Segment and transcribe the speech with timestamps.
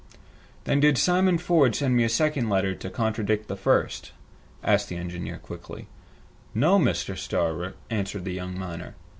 [0.63, 4.13] "Then did Simon Ford send me a second letter to contradict the first?"
[4.63, 5.85] asked the engineer quickly.
[6.55, 7.15] "No, Mr.
[7.15, 8.95] Starr," answered the young miner.